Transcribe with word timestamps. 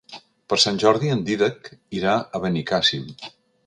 Per 0.53 0.57
Sant 0.63 0.79
Jordi 0.85 1.13
en 1.17 1.23
Dídac 1.29 1.71
irà 2.01 2.19
a 2.41 2.45
Benicàssim. 2.49 3.11